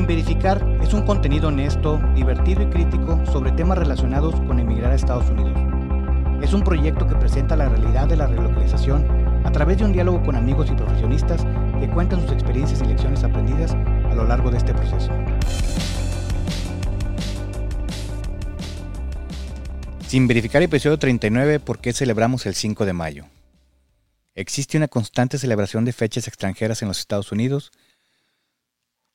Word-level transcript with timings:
Sin 0.00 0.06
verificar 0.06 0.66
es 0.82 0.94
un 0.94 1.02
contenido 1.02 1.48
honesto, 1.48 2.00
divertido 2.14 2.62
y 2.62 2.70
crítico 2.70 3.22
sobre 3.26 3.52
temas 3.52 3.76
relacionados 3.76 4.34
con 4.46 4.58
emigrar 4.58 4.92
a 4.92 4.94
Estados 4.94 5.28
Unidos. 5.28 5.52
Es 6.42 6.54
un 6.54 6.64
proyecto 6.64 7.06
que 7.06 7.16
presenta 7.16 7.54
la 7.54 7.68
realidad 7.68 8.08
de 8.08 8.16
la 8.16 8.26
relocalización 8.26 9.06
a 9.44 9.52
través 9.52 9.76
de 9.76 9.84
un 9.84 9.92
diálogo 9.92 10.22
con 10.22 10.36
amigos 10.36 10.70
y 10.70 10.74
profesionistas 10.74 11.44
que 11.78 11.90
cuentan 11.90 12.22
sus 12.22 12.32
experiencias 12.32 12.80
y 12.80 12.86
lecciones 12.86 13.22
aprendidas 13.24 13.72
a 13.72 14.14
lo 14.14 14.24
largo 14.24 14.50
de 14.50 14.56
este 14.56 14.72
proceso. 14.72 15.10
Sin 20.06 20.26
verificar 20.26 20.62
episodio 20.62 20.98
39, 20.98 21.60
¿por 21.60 21.78
qué 21.78 21.92
celebramos 21.92 22.46
el 22.46 22.54
5 22.54 22.86
de 22.86 22.92
mayo? 22.94 23.26
Existe 24.34 24.78
una 24.78 24.88
constante 24.88 25.36
celebración 25.36 25.84
de 25.84 25.92
fechas 25.92 26.26
extranjeras 26.26 26.80
en 26.80 26.88
los 26.88 27.00
Estados 27.00 27.32
Unidos, 27.32 27.70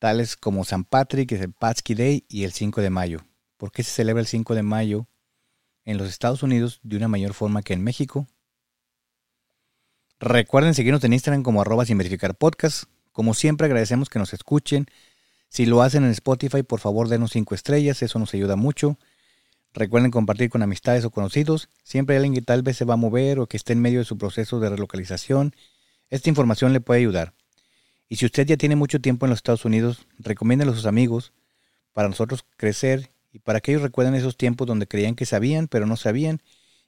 tales 0.06 0.36
como 0.36 0.66
San 0.66 0.84
Patrick, 0.84 1.32
el 1.32 1.52
Patsky 1.52 1.96
Day 1.96 2.26
y 2.30 2.44
el 2.44 2.52
5 2.52 2.80
de 2.80 2.92
mayo. 2.92 3.26
¿Por 3.58 3.72
qué 3.72 3.82
se 3.82 3.90
celebra 3.90 4.22
el 4.22 4.28
5 4.28 4.54
de 4.54 4.62
mayo 4.62 5.08
en 5.84 5.98
los 5.98 6.10
Estados 6.10 6.44
Unidos 6.44 6.80
de 6.84 6.98
una 6.98 7.08
mayor 7.08 7.34
forma 7.34 7.64
que 7.64 7.74
en 7.74 7.84
México? 7.84 8.28
Recuerden 10.20 10.76
seguirnos 10.76 11.04
en 11.06 11.14
Instagram 11.14 11.42
como 11.42 11.60
arroba 11.60 11.88
sin 11.88 11.98
verificar 11.98 12.36
podcast. 12.36 12.84
Como 13.14 13.34
siempre 13.34 13.66
agradecemos 13.66 14.08
que 14.08 14.20
nos 14.20 14.32
escuchen. 14.32 14.86
Si 15.50 15.66
lo 15.66 15.82
hacen 15.82 16.04
en 16.04 16.12
Spotify, 16.12 16.62
por 16.62 16.82
favor 16.82 17.08
denos 17.08 17.32
5 17.32 17.56
estrellas, 17.56 18.04
eso 18.04 18.20
nos 18.20 18.32
ayuda 18.36 18.56
mucho. 18.56 19.00
Recuerden 19.74 20.12
compartir 20.12 20.52
con 20.52 20.62
amistades 20.62 21.04
o 21.04 21.10
conocidos. 21.10 21.68
Siempre 21.84 22.16
hay 22.16 22.18
alguien 22.18 22.36
que 22.36 22.44
tal 22.44 22.62
vez 22.62 22.78
se 22.78 22.86
va 22.86 22.94
a 22.94 22.98
mover 22.98 23.40
o 23.40 23.48
que 23.48 23.58
esté 23.58 23.74
en 23.74 23.82
medio 23.82 23.98
de 23.98 24.06
su 24.06 24.20
proceso 24.20 24.60
de 24.60 24.70
relocalización. 24.70 25.56
Esta 26.12 26.30
información 26.30 26.74
le 26.74 26.80
puede 26.80 27.00
ayudar. 27.00 27.34
Y 28.08 28.18
si 28.18 28.26
usted 28.26 28.46
ya 28.46 28.58
tiene 28.58 28.76
mucho 28.76 29.00
tiempo 29.00 29.26
en 29.26 29.32
los 29.32 29.38
Estados 29.38 29.66
Unidos, 29.66 30.08
recomiéndelo 30.20 30.72
a 30.72 30.76
sus 30.76 30.86
amigos 30.86 31.34
para 31.94 32.08
nosotros 32.08 32.46
crecer 32.58 33.12
y 33.32 33.40
para 33.40 33.62
que 33.62 33.72
ellos 33.72 33.82
recuerden 33.82 34.16
esos 34.16 34.38
tiempos 34.38 34.68
donde 34.68 34.88
creían 34.88 35.16
que 35.16 35.26
sabían, 35.26 35.68
pero 35.68 35.86
no 35.86 35.98
sabían, 35.98 36.42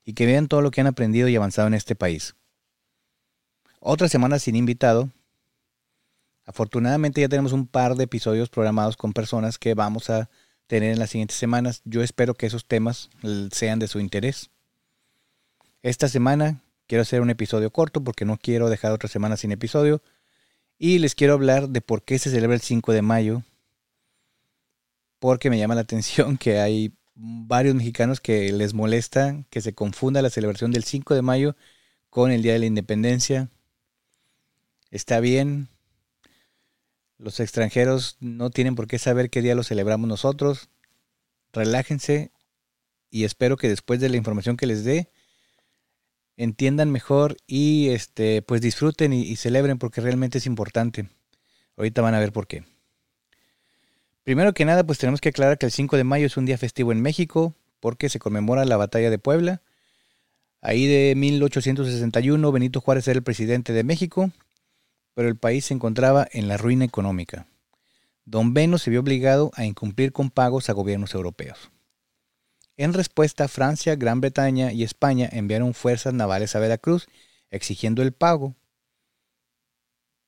y 0.06 0.14
que 0.14 0.26
vean 0.26 0.48
todo 0.48 0.62
lo 0.62 0.72
que 0.72 0.80
han 0.80 0.88
aprendido 0.88 1.28
y 1.28 1.36
avanzado 1.36 1.68
en 1.68 1.74
este 1.74 1.96
país. 1.96 2.36
Otra 3.80 4.08
semana 4.08 4.40
sin 4.40 4.56
invitado. 4.56 5.10
Afortunadamente 6.46 7.20
ya 7.20 7.28
tenemos 7.28 7.52
un 7.52 7.68
par 7.68 7.96
de 7.96 8.06
episodios 8.06 8.50
programados 8.50 8.96
con 8.96 9.12
personas 9.12 9.58
que 9.58 9.74
vamos 9.74 10.10
a 10.10 10.30
tener 10.66 10.94
en 10.94 11.00
las 11.00 11.10
siguientes 11.10 11.38
semanas. 11.38 11.82
Yo 11.84 12.04
espero 12.04 12.36
que 12.36 12.46
esos 12.46 12.66
temas 12.66 13.10
sean 13.52 13.80
de 13.80 13.88
su 13.88 14.00
interés. 14.00 14.50
Esta 15.82 16.08
semana 16.08 16.62
quiero 16.88 17.02
hacer 17.02 17.22
un 17.22 17.30
episodio 17.30 17.72
corto 17.72 18.02
porque 18.02 18.24
no 18.24 18.38
quiero 18.38 18.70
dejar 18.70 18.94
otra 18.94 19.10
semana 19.10 19.36
sin 19.36 19.52
episodio. 19.52 20.02
Y 20.80 21.00
les 21.00 21.16
quiero 21.16 21.34
hablar 21.34 21.70
de 21.70 21.82
por 21.82 22.04
qué 22.04 22.20
se 22.20 22.30
celebra 22.30 22.56
el 22.56 22.62
5 22.62 22.94
de 22.94 23.02
mayo. 23.02 23.44
Porque 25.20 25.50
me 25.50 25.58
llama 25.58 25.76
la 25.76 25.82
atención 25.82 26.38
que 26.38 26.60
hay 26.60 26.94
varios 27.16 27.74
mexicanos 27.74 28.22
que 28.22 28.52
les 28.52 28.76
molesta 28.76 29.44
que 29.50 29.62
se 29.62 29.74
confunda 29.74 30.22
la 30.22 30.30
celebración 30.30 30.72
del 30.72 30.84
5 30.84 31.16
de 31.16 31.24
mayo 31.24 31.56
con 32.10 32.32
el 32.32 32.44
Día 32.44 32.54
de 32.54 32.60
la 32.60 32.66
Independencia. 32.68 33.50
Está 34.92 35.20
bien. 35.20 35.68
Los 37.18 37.40
extranjeros 37.40 38.18
no 38.20 38.52
tienen 38.52 38.76
por 38.76 38.88
qué 38.88 39.00
saber 39.00 39.32
qué 39.32 39.42
día 39.42 39.56
lo 39.56 39.64
celebramos 39.64 40.08
nosotros. 40.08 40.70
Relájense 41.52 42.32
y 43.10 43.24
espero 43.24 43.58
que 43.58 43.70
después 43.70 44.00
de 44.00 44.10
la 44.10 44.18
información 44.18 44.58
que 44.58 44.68
les 44.68 44.84
dé 44.84 45.10
entiendan 46.38 46.92
mejor 46.92 47.36
y 47.48 47.90
este, 47.90 48.42
pues 48.44 48.62
disfruten 48.62 49.12
y, 49.12 49.36
celebren 49.36 49.80
porque 49.80 50.02
realmente 50.02 50.38
es 50.38 50.46
importante. 50.46 51.10
Ahorita 51.76 52.02
van 52.02 52.16
a 52.16 52.20
ver 52.20 52.32
por 52.32 52.48
qué. 52.48 52.64
Primero 54.24 54.54
que 54.54 54.66
nada, 54.66 54.86
pues 54.86 55.00
tenemos 55.00 55.22
que 55.22 55.30
aclarar 55.30 55.58
que 55.58 55.66
el 55.66 55.72
5 55.72 55.98
de 55.98 56.04
mayo 56.04 56.26
es 56.26 56.38
un 56.38 56.46
día 56.46 56.58
festivo 56.58 56.92
en 56.92 57.02
México 57.02 57.54
porque 57.80 58.10
se 58.10 58.20
conmemora 58.20 58.66
la 58.66 58.78
batalla 58.78 59.10
de 59.10 59.20
Puebla. 59.20 59.62
Ahí 60.62 60.86
de 60.86 61.14
1861 61.16 62.52
Benito 62.52 62.82
Juárez 62.82 63.08
era 63.08 63.18
el 63.18 63.24
presidente 63.24 63.74
de 63.74 63.84
México, 63.84 64.32
pero 65.14 65.30
el 65.30 65.38
país 65.38 65.66
se 65.66 65.74
encontraba 65.74 66.28
en 66.32 66.48
la 66.48 66.58
ruina 66.58 66.86
económica. 66.86 67.48
Don 68.26 68.54
Beno 68.54 68.78
se 68.78 68.90
vio 68.90 69.00
obligado 69.00 69.52
a 69.56 69.66
incumplir 69.66 70.12
con 70.12 70.30
pagos 70.30 70.70
a 70.70 70.74
gobiernos 70.74 71.14
europeos. 71.14 71.72
En 72.78 72.94
respuesta, 72.94 73.48
Francia, 73.48 73.96
Gran 73.96 74.22
Bretaña 74.22 74.72
y 74.72 74.84
España 74.84 75.28
enviaron 75.32 75.74
fuerzas 75.74 76.14
navales 76.14 76.56
a 76.56 76.60
Veracruz 76.60 77.08
exigiendo 77.50 78.04
el 78.04 78.12
pago. 78.12 78.56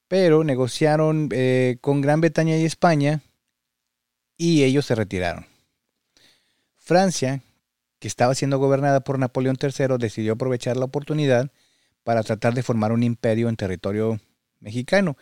Pero 0.07 0.43
negociaron 0.43 1.29
eh, 1.31 1.77
con 1.81 2.01
Gran 2.01 2.21
Bretaña 2.21 2.57
y 2.57 2.65
España 2.65 3.21
y 4.35 4.63
ellos 4.63 4.87
se 4.87 4.95
retiraron. 4.95 5.45
Francia, 6.77 7.43
que 7.99 8.07
estaba 8.07 8.33
siendo 8.33 8.57
gobernada 8.57 9.01
por 9.01 9.19
Napoleón 9.19 9.57
III, 9.61 9.97
decidió 9.99 10.33
aprovechar 10.33 10.75
la 10.75 10.85
oportunidad 10.85 11.51
para 12.03 12.23
tratar 12.23 12.55
de 12.55 12.63
formar 12.63 12.91
un 12.91 13.03
imperio 13.03 13.49
en 13.49 13.57
territorio 13.57 14.19
mexicano. 14.59 15.17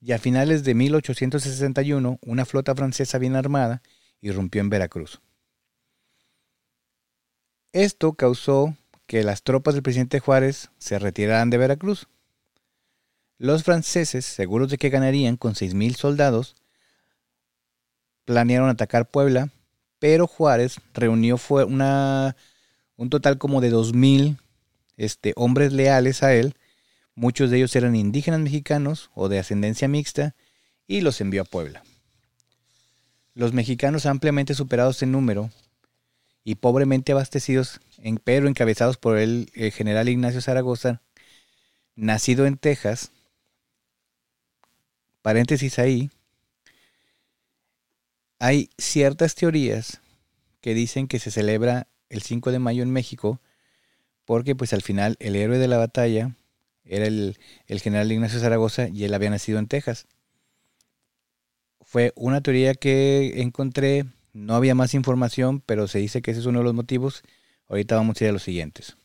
Y 0.00 0.12
a 0.12 0.18
finales 0.20 0.62
de 0.62 0.74
1861, 0.74 2.20
una 2.22 2.44
flota 2.44 2.76
francesa 2.76 3.18
bien 3.18 3.34
armada 3.34 3.82
irrumpió 4.20 4.60
en 4.60 4.70
Veracruz. 4.70 5.20
Esto 7.72 8.14
causó 8.14 8.74
que 9.06 9.22
las 9.22 9.42
tropas 9.42 9.74
del 9.74 9.82
presidente 9.82 10.20
Juárez 10.20 10.70
se 10.78 10.98
retiraran 10.98 11.50
de 11.50 11.58
Veracruz. 11.58 12.08
Los 13.36 13.62
franceses, 13.62 14.24
seguros 14.24 14.70
de 14.70 14.78
que 14.78 14.88
ganarían 14.88 15.36
con 15.36 15.54
6.000 15.54 15.94
soldados, 15.94 16.56
planearon 18.24 18.70
atacar 18.70 19.10
Puebla, 19.10 19.50
pero 19.98 20.26
Juárez 20.26 20.80
reunió 20.94 21.38
un 21.48 23.10
total 23.10 23.38
como 23.38 23.60
de 23.60 23.72
2.000 23.72 24.38
este, 24.96 25.32
hombres 25.36 25.72
leales 25.72 26.22
a 26.22 26.34
él, 26.34 26.56
muchos 27.14 27.50
de 27.50 27.58
ellos 27.58 27.76
eran 27.76 27.96
indígenas 27.96 28.40
mexicanos 28.40 29.10
o 29.14 29.28
de 29.28 29.38
ascendencia 29.38 29.88
mixta, 29.88 30.34
y 30.86 31.02
los 31.02 31.20
envió 31.20 31.42
a 31.42 31.44
Puebla. 31.44 31.82
Los 33.34 33.52
mexicanos 33.52 34.06
ampliamente 34.06 34.54
superados 34.54 35.02
en 35.02 35.12
número 35.12 35.50
y 36.48 36.54
pobremente 36.54 37.12
abastecidos, 37.12 37.78
pero 38.24 38.48
encabezados 38.48 38.96
por 38.96 39.18
el, 39.18 39.50
general 39.74 40.08
Ignacio 40.08 40.40
Zaragoza, 40.40 41.02
nacido 41.94 42.46
en 42.46 42.56
Texas, 42.56 43.12
paréntesis 45.20 45.78
ahí, 45.78 46.10
hay 48.38 48.70
ciertas 48.78 49.34
teorías 49.34 50.00
que 50.62 50.72
dicen 50.72 51.06
que 51.06 51.18
se 51.18 51.30
celebra 51.30 51.86
el 52.08 52.22
5 52.22 52.50
de 52.50 52.60
mayo 52.60 52.82
en 52.82 52.92
México 52.92 53.42
porque 54.24 54.56
pues 54.56 54.72
al 54.72 54.80
final 54.80 55.18
el 55.20 55.36
héroe 55.36 55.58
de 55.58 55.68
la 55.68 55.76
batalla 55.76 56.34
era 56.86 57.04
el, 57.04 57.36
el, 57.66 57.80
general 57.82 58.10
Ignacio 58.10 58.40
Zaragoza 58.40 58.88
y 58.88 59.04
él 59.04 59.12
había 59.12 59.28
nacido 59.28 59.58
en 59.58 59.66
Texas. 59.66 60.06
Fue 61.82 62.14
una 62.16 62.40
teoría 62.40 62.72
que 62.72 63.42
encontré 63.42 64.06
no 64.32 64.54
había 64.54 64.74
más 64.74 64.94
información, 64.94 65.60
pero 65.64 65.88
se 65.88 65.98
dice 65.98 66.22
que 66.22 66.30
ese 66.30 66.40
es 66.40 66.46
uno 66.46 66.58
de 66.58 66.64
los 66.64 66.74
motivos. 66.74 67.22
Ahorita 67.68 67.96
vamos 67.96 68.20
a 68.20 68.24
ir 68.24 68.30
a 68.30 68.32
los 68.32 68.42
siguientes. 68.42 68.96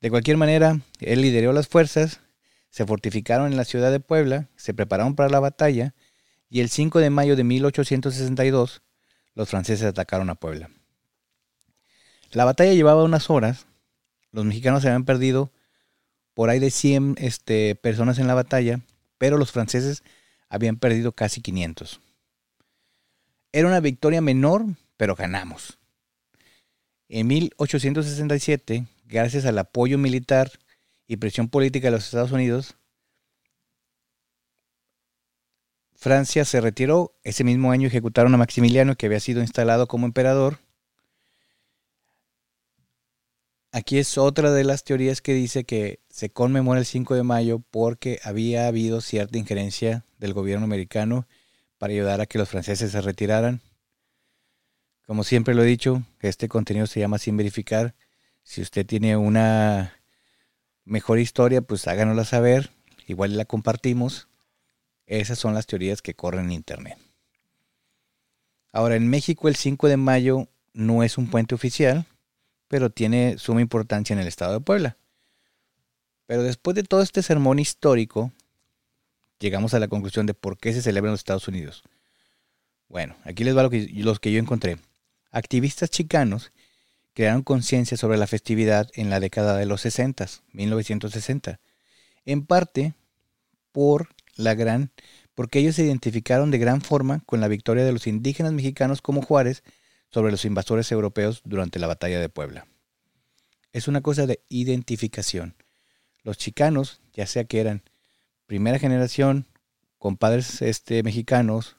De 0.00 0.10
cualquier 0.10 0.36
manera, 0.36 0.80
él 1.00 1.22
lideró 1.22 1.52
las 1.52 1.68
fuerzas, 1.68 2.20
se 2.70 2.84
fortificaron 2.84 3.46
en 3.52 3.56
la 3.56 3.64
ciudad 3.64 3.92
de 3.92 4.00
Puebla, 4.00 4.48
se 4.56 4.74
prepararon 4.74 5.14
para 5.14 5.28
la 5.28 5.40
batalla 5.40 5.94
y 6.50 6.60
el 6.60 6.70
5 6.70 6.98
de 6.98 7.10
mayo 7.10 7.36
de 7.36 7.44
1862 7.44 8.82
los 9.34 9.48
franceses 9.48 9.86
atacaron 9.86 10.28
a 10.28 10.34
Puebla. 10.34 10.70
La 12.32 12.44
batalla 12.44 12.72
llevaba 12.72 13.04
unas 13.04 13.30
horas, 13.30 13.66
los 14.32 14.44
mexicanos 14.44 14.82
se 14.82 14.88
habían 14.88 15.04
perdido 15.04 15.52
por 16.34 16.50
ahí 16.50 16.58
de 16.58 16.70
100 16.70 17.16
este, 17.18 17.74
personas 17.74 18.18
en 18.18 18.26
la 18.26 18.34
batalla, 18.34 18.80
pero 19.18 19.36
los 19.36 19.52
franceses 19.52 20.02
habían 20.48 20.76
perdido 20.76 21.12
casi 21.12 21.40
500. 21.40 22.00
Era 23.52 23.68
una 23.68 23.80
victoria 23.80 24.22
menor, 24.22 24.64
pero 24.96 25.14
ganamos. 25.14 25.78
En 27.08 27.26
1867, 27.26 28.86
gracias 29.06 29.44
al 29.44 29.58
apoyo 29.58 29.98
militar 29.98 30.50
y 31.06 31.18
presión 31.18 31.50
política 31.50 31.88
de 31.88 31.92
los 31.92 32.04
Estados 32.06 32.32
Unidos, 32.32 32.76
Francia 35.94 36.44
se 36.44 36.60
retiró. 36.60 37.14
Ese 37.22 37.44
mismo 37.44 37.70
año 37.70 37.86
ejecutaron 37.86 38.34
a 38.34 38.38
Maximiliano, 38.38 38.96
que 38.96 39.06
había 39.06 39.20
sido 39.20 39.40
instalado 39.42 39.86
como 39.86 40.06
emperador. 40.06 40.58
Aquí 43.70 43.98
es 43.98 44.18
otra 44.18 44.50
de 44.50 44.64
las 44.64 44.82
teorías 44.82 45.20
que 45.20 45.32
dice 45.32 45.64
que 45.64 46.00
se 46.08 46.30
conmemora 46.30 46.80
el 46.80 46.86
5 46.86 47.14
de 47.14 47.22
mayo 47.22 47.60
porque 47.70 48.18
había 48.24 48.66
habido 48.66 49.00
cierta 49.00 49.38
injerencia 49.38 50.04
del 50.18 50.34
gobierno 50.34 50.64
americano 50.64 51.28
para 51.82 51.94
ayudar 51.94 52.20
a 52.20 52.26
que 52.26 52.38
los 52.38 52.48
franceses 52.48 52.92
se 52.92 53.00
retiraran. 53.00 53.60
Como 55.04 55.24
siempre 55.24 55.52
lo 55.52 55.64
he 55.64 55.66
dicho, 55.66 56.04
este 56.20 56.46
contenido 56.46 56.86
se 56.86 57.00
llama 57.00 57.18
Sin 57.18 57.36
Verificar. 57.36 57.96
Si 58.44 58.62
usted 58.62 58.86
tiene 58.86 59.16
una 59.16 59.92
mejor 60.84 61.18
historia, 61.18 61.60
pues 61.60 61.88
háganosla 61.88 62.24
saber. 62.24 62.70
Igual 63.08 63.36
la 63.36 63.46
compartimos. 63.46 64.28
Esas 65.06 65.40
son 65.40 65.54
las 65.54 65.66
teorías 65.66 66.02
que 66.02 66.14
corren 66.14 66.44
en 66.44 66.52
Internet. 66.52 66.98
Ahora, 68.70 68.94
en 68.94 69.08
México 69.08 69.48
el 69.48 69.56
5 69.56 69.88
de 69.88 69.96
mayo 69.96 70.46
no 70.74 71.02
es 71.02 71.18
un 71.18 71.30
puente 71.30 71.56
oficial, 71.56 72.06
pero 72.68 72.90
tiene 72.90 73.38
suma 73.38 73.60
importancia 73.60 74.14
en 74.14 74.20
el 74.20 74.28
estado 74.28 74.52
de 74.52 74.60
Puebla. 74.60 74.98
Pero 76.26 76.44
después 76.44 76.76
de 76.76 76.84
todo 76.84 77.02
este 77.02 77.24
sermón 77.24 77.58
histórico, 77.58 78.30
llegamos 79.42 79.74
a 79.74 79.80
la 79.80 79.88
conclusión 79.88 80.24
de 80.24 80.34
por 80.34 80.56
qué 80.56 80.72
se 80.72 80.80
celebra 80.80 81.08
en 81.08 81.12
los 81.12 81.20
Estados 81.20 81.48
Unidos. 81.48 81.82
Bueno, 82.88 83.16
aquí 83.24 83.44
les 83.44 83.56
va 83.56 83.62
lo 83.62 83.70
que, 83.70 83.90
los 83.92 84.20
que 84.20 84.32
yo 84.32 84.38
encontré. 84.38 84.78
Activistas 85.30 85.90
chicanos 85.90 86.52
crearon 87.12 87.42
conciencia 87.42 87.96
sobre 87.96 88.16
la 88.16 88.26
festividad 88.26 88.88
en 88.94 89.10
la 89.10 89.20
década 89.20 89.56
de 89.56 89.66
los 89.66 89.80
60, 89.82 90.26
1960, 90.52 91.60
en 92.24 92.46
parte 92.46 92.94
por 93.72 94.08
la 94.36 94.54
gran 94.54 94.92
porque 95.34 95.58
ellos 95.58 95.76
se 95.76 95.84
identificaron 95.84 96.50
de 96.50 96.58
gran 96.58 96.82
forma 96.82 97.20
con 97.26 97.40
la 97.40 97.48
victoria 97.48 97.84
de 97.84 97.92
los 97.92 98.06
indígenas 98.06 98.52
mexicanos 98.52 99.00
como 99.00 99.22
Juárez 99.22 99.62
sobre 100.10 100.30
los 100.30 100.44
invasores 100.44 100.92
europeos 100.92 101.40
durante 101.44 101.78
la 101.78 101.86
batalla 101.86 102.20
de 102.20 102.28
Puebla. 102.28 102.66
Es 103.72 103.88
una 103.88 104.02
cosa 104.02 104.26
de 104.26 104.42
identificación. 104.50 105.56
Los 106.22 106.36
chicanos, 106.36 107.00
ya 107.14 107.26
sea 107.26 107.44
que 107.44 107.60
eran 107.60 107.82
primera 108.52 108.78
generación, 108.78 109.46
con 109.96 110.18
padres 110.18 110.60
este, 110.60 111.02
mexicanos, 111.02 111.78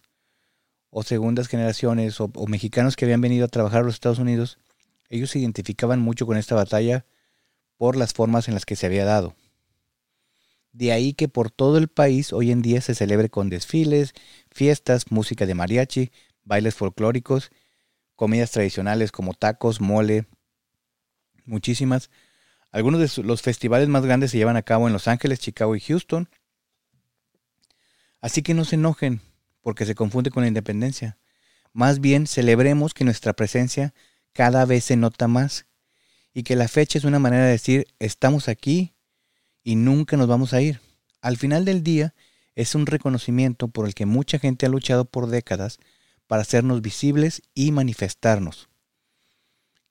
o 0.89 1.03
segundas 1.03 1.47
generaciones, 1.47 2.19
o, 2.19 2.31
o 2.33 2.47
mexicanos 2.47 2.95
que 2.95 3.05
habían 3.05 3.21
venido 3.21 3.45
a 3.45 3.47
trabajar 3.47 3.81
a 3.81 3.83
los 3.83 3.93
Estados 3.93 4.17
Unidos, 4.17 4.57
ellos 5.07 5.29
se 5.29 5.37
identificaban 5.37 5.99
mucho 5.99 6.25
con 6.25 6.35
esta 6.35 6.55
batalla 6.55 7.05
por 7.77 7.95
las 7.95 8.13
formas 8.13 8.47
en 8.47 8.55
las 8.55 8.65
que 8.65 8.75
se 8.75 8.87
había 8.87 9.05
dado. 9.05 9.35
De 10.71 10.91
ahí 10.91 11.13
que 11.13 11.27
por 11.27 11.51
todo 11.51 11.77
el 11.77 11.89
país 11.89 12.33
hoy 12.33 12.49
en 12.49 12.63
día 12.63 12.81
se 12.81 12.95
celebre 12.95 13.29
con 13.29 13.51
desfiles, 13.51 14.15
fiestas, 14.49 15.11
música 15.11 15.45
de 15.45 15.53
mariachi, 15.53 16.11
bailes 16.43 16.73
folclóricos, 16.73 17.51
comidas 18.15 18.49
tradicionales 18.49 19.11
como 19.11 19.35
tacos, 19.35 19.79
mole, 19.79 20.25
muchísimas. 21.45 22.09
Algunos 22.71 22.99
de 22.99 23.21
los 23.21 23.43
festivales 23.43 23.89
más 23.89 24.03
grandes 24.03 24.31
se 24.31 24.39
llevan 24.39 24.57
a 24.57 24.63
cabo 24.63 24.87
en 24.87 24.93
Los 24.93 25.07
Ángeles, 25.07 25.37
Chicago 25.39 25.75
y 25.75 25.79
Houston. 25.79 26.29
Así 28.23 28.41
que 28.41 28.53
no 28.53 28.63
se 28.63 28.75
enojen 28.75 29.19
porque 29.61 29.85
se 29.85 29.95
confunde 29.95 30.31
con 30.31 30.43
la 30.43 30.47
independencia. 30.47 31.17
Más 31.73 31.99
bien 31.99 32.25
celebremos 32.25 32.93
que 32.93 33.03
nuestra 33.03 33.33
presencia 33.33 33.93
cada 34.31 34.63
vez 34.63 34.85
se 34.85 34.95
nota 34.95 35.27
más 35.27 35.65
y 36.33 36.43
que 36.43 36.55
la 36.55 36.69
fecha 36.69 36.97
es 36.97 37.03
una 37.03 37.19
manera 37.19 37.43
de 37.43 37.51
decir 37.51 37.85
estamos 37.99 38.47
aquí 38.47 38.93
y 39.61 39.75
nunca 39.75 40.15
nos 40.15 40.29
vamos 40.29 40.53
a 40.53 40.61
ir. 40.61 40.79
Al 41.19 41.35
final 41.35 41.65
del 41.65 41.83
día 41.83 42.15
es 42.55 42.75
un 42.75 42.85
reconocimiento 42.85 43.67
por 43.67 43.85
el 43.87 43.93
que 43.93 44.05
mucha 44.05 44.39
gente 44.39 44.67
ha 44.67 44.69
luchado 44.69 45.03
por 45.03 45.27
décadas 45.27 45.79
para 46.25 46.43
hacernos 46.43 46.81
visibles 46.81 47.41
y 47.53 47.73
manifestarnos. 47.73 48.69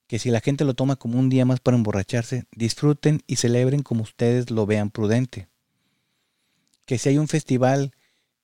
Que 0.07 0.17
si 0.17 0.31
la 0.31 0.39
gente 0.39 0.65
lo 0.65 0.73
toma 0.73 0.95
como 0.95 1.19
un 1.19 1.29
día 1.29 1.45
más 1.45 1.59
para 1.59 1.77
emborracharse, 1.77 2.45
disfruten 2.51 3.21
y 3.27 3.35
celebren 3.35 3.83
como 3.83 4.01
ustedes 4.01 4.49
lo 4.49 4.65
vean 4.65 4.89
prudente. 4.89 5.49
Que 6.87 6.97
si 6.97 7.09
hay 7.09 7.19
un 7.19 7.27
festival 7.27 7.93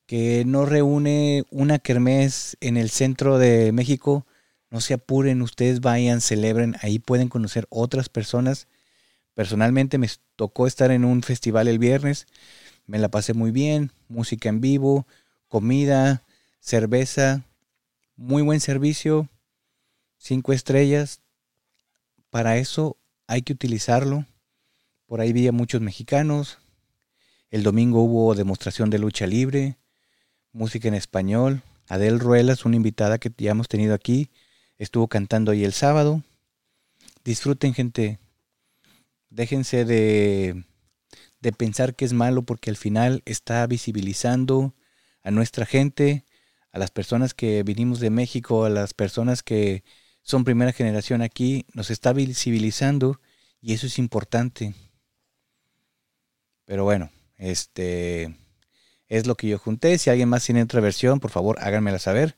que 0.10 0.44
no 0.44 0.66
reúne 0.66 1.44
una 1.52 1.78
kermés 1.78 2.58
en 2.62 2.78
el 2.78 2.90
centro 2.90 3.38
de 3.38 3.72
México, 3.72 4.26
no 4.72 4.82
se 4.82 4.96
apuren, 4.96 5.44
ustedes 5.44 5.82
vayan, 5.82 6.20
celebren, 6.20 6.76
ahí 6.82 6.98
pueden 6.98 7.30
conocer 7.30 7.68
otras 7.70 8.10
personas. 8.10 8.68
Personalmente 9.36 10.00
me 10.00 10.10
tocó 10.36 10.66
estar 10.66 10.90
en 10.90 11.06
un 11.06 11.22
festival 11.22 11.68
el 11.68 11.78
viernes, 11.78 12.26
me 12.88 12.98
la 12.98 13.10
pasé 13.10 13.36
muy 13.36 13.52
bien, 13.52 13.92
música 14.08 14.50
en 14.50 14.62
vivo, 14.62 15.06
comida, 15.48 16.24
cerveza, 16.60 17.46
muy 18.16 18.42
buen 18.42 18.62
servicio, 18.62 19.30
cinco 20.18 20.54
estrellas. 20.54 21.22
Para 22.32 22.58
eso 22.58 22.98
hay 23.28 23.44
que 23.44 23.54
utilizarlo. 23.54 24.26
Por 25.06 25.22
ahí 25.22 25.34
vi 25.34 25.48
a 25.48 25.52
muchos 25.52 25.82
mexicanos. 25.82 26.58
El 27.52 27.62
domingo 27.62 28.02
hubo 28.02 28.34
demostración 28.34 28.90
de 28.90 28.98
lucha 28.98 29.28
libre, 29.28 29.78
música 30.52 30.88
en 30.88 30.94
español. 30.94 31.64
Adel 31.88 32.20
Ruelas, 32.20 32.66
una 32.66 32.76
invitada 32.76 33.18
que 33.18 33.32
ya 33.38 33.52
hemos 33.52 33.68
tenido 33.68 33.94
aquí, 33.94 34.30
estuvo 34.78 35.08
cantando 35.08 35.52
ahí 35.52 35.64
el 35.64 35.74
sábado. 35.74 36.24
Disfruten, 37.24 37.74
gente. 37.74 38.20
Déjense 39.30 39.86
de, 39.86 40.64
de 41.42 41.52
pensar 41.52 41.96
que 41.96 42.06
es 42.06 42.14
malo 42.14 42.44
porque 42.44 42.70
al 42.70 42.78
final 42.78 43.22
está 43.26 43.66
visibilizando 43.68 44.74
a 45.22 45.32
nuestra 45.32 45.66
gente, 45.66 46.26
a 46.72 46.80
las 46.80 46.92
personas 46.92 47.34
que 47.34 47.64
vinimos 47.64 48.00
de 48.00 48.10
México, 48.10 48.66
a 48.66 48.70
las 48.70 48.94
personas 48.94 49.44
que 49.44 49.84
son 50.22 50.44
primera 50.44 50.72
generación 50.72 51.22
aquí, 51.22 51.66
nos 51.74 51.90
está 51.90 52.14
visibilizando 52.14 53.20
y 53.62 53.74
eso 53.74 53.88
es 53.88 53.98
importante. 53.98 54.74
Pero 56.66 56.84
bueno, 56.84 57.10
este 57.38 58.36
es 59.10 59.28
lo 59.28 59.36
que 59.36 59.48
yo 59.48 59.60
junté. 59.60 59.98
Si 59.98 60.10
alguien 60.10 60.30
más 60.30 60.46
tiene 60.46 60.64
otra 60.64 60.80
versión, 60.80 61.20
por 61.20 61.32
favor 61.32 61.58
háganmela 61.60 62.00
saber. 62.00 62.38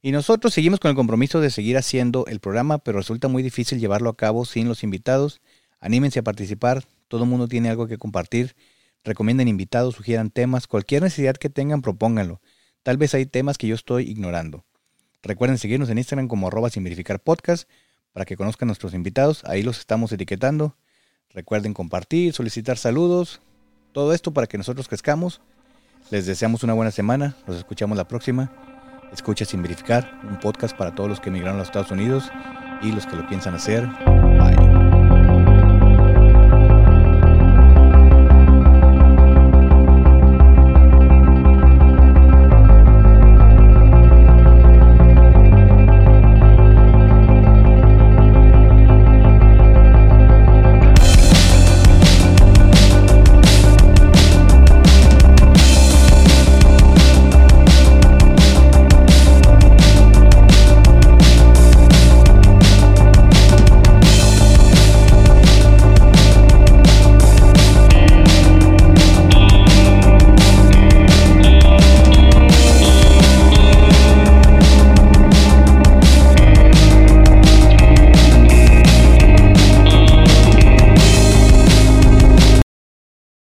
Y 0.00 0.12
nosotros 0.12 0.54
seguimos 0.54 0.78
con 0.78 0.90
el 0.90 0.94
compromiso 0.94 1.40
de 1.40 1.50
seguir 1.50 1.76
haciendo 1.76 2.24
el 2.26 2.38
programa, 2.38 2.78
pero 2.78 2.98
resulta 2.98 3.26
muy 3.26 3.42
difícil 3.42 3.80
llevarlo 3.80 4.10
a 4.10 4.16
cabo 4.16 4.44
sin 4.44 4.68
los 4.68 4.84
invitados. 4.84 5.40
Anímense 5.80 6.20
a 6.20 6.22
participar, 6.22 6.84
todo 7.08 7.24
el 7.24 7.30
mundo 7.30 7.48
tiene 7.48 7.68
algo 7.70 7.88
que 7.88 7.98
compartir. 7.98 8.54
Recomienden 9.02 9.48
invitados, 9.48 9.96
sugieran 9.96 10.30
temas, 10.30 10.66
cualquier 10.66 11.02
necesidad 11.02 11.36
que 11.36 11.50
tengan, 11.50 11.82
propónganlo. 11.82 12.40
Tal 12.84 12.96
vez 12.96 13.14
hay 13.14 13.26
temas 13.26 13.58
que 13.58 13.66
yo 13.66 13.74
estoy 13.74 14.08
ignorando. 14.08 14.64
Recuerden 15.22 15.58
seguirnos 15.58 15.90
en 15.90 15.98
Instagram 15.98 16.28
como 16.28 16.46
arroba 16.46 16.70
sin 16.70 16.84
verificar 16.84 17.20
para 17.20 18.24
que 18.24 18.36
conozcan 18.36 18.68
nuestros 18.68 18.94
invitados. 18.94 19.42
Ahí 19.44 19.62
los 19.62 19.78
estamos 19.78 20.12
etiquetando. 20.12 20.76
Recuerden 21.30 21.74
compartir, 21.74 22.32
solicitar 22.32 22.78
saludos. 22.78 23.40
Todo 23.92 24.12
esto 24.12 24.32
para 24.32 24.46
que 24.46 24.58
nosotros 24.58 24.88
crezcamos. 24.88 25.40
Les 26.10 26.24
deseamos 26.24 26.62
una 26.62 26.72
buena 26.72 26.90
semana. 26.90 27.34
Los 27.46 27.58
escuchamos 27.58 27.98
la 27.98 28.08
próxima. 28.08 28.50
Escucha 29.12 29.44
sin 29.44 29.62
verificar, 29.62 30.10
un 30.28 30.38
podcast 30.40 30.76
para 30.76 30.94
todos 30.94 31.08
los 31.08 31.20
que 31.20 31.28
emigraron 31.28 31.56
a 31.56 31.58
los 31.60 31.68
Estados 31.68 31.90
Unidos 31.90 32.30
y 32.82 32.92
los 32.92 33.06
que 33.06 33.16
lo 33.16 33.26
piensan 33.28 33.54
hacer. 33.54 33.88